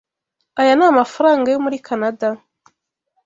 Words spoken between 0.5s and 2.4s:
Aya ni amafaranga yo muri Kanada?